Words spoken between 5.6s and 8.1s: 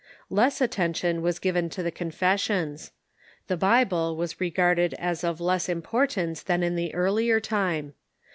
importance than in the earlier time.